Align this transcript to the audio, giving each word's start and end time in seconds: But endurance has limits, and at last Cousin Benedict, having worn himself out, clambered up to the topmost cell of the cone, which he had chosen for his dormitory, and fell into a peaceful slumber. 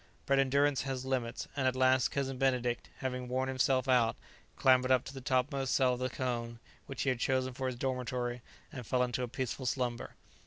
But 0.25 0.39
endurance 0.39 0.81
has 0.81 1.05
limits, 1.05 1.47
and 1.55 1.67
at 1.67 1.75
last 1.75 2.07
Cousin 2.07 2.39
Benedict, 2.39 2.89
having 3.01 3.27
worn 3.27 3.47
himself 3.49 3.87
out, 3.87 4.15
clambered 4.55 4.89
up 4.89 5.03
to 5.03 5.13
the 5.13 5.21
topmost 5.21 5.75
cell 5.75 5.93
of 5.93 5.99
the 5.99 6.09
cone, 6.09 6.57
which 6.87 7.03
he 7.03 7.09
had 7.09 7.19
chosen 7.19 7.53
for 7.53 7.67
his 7.67 7.75
dormitory, 7.75 8.41
and 8.71 8.83
fell 8.87 9.03
into 9.03 9.21
a 9.21 9.27
peaceful 9.27 9.67
slumber. 9.67 10.15